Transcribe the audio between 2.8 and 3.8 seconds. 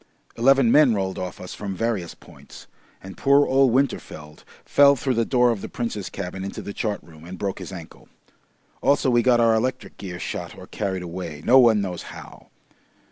and poor old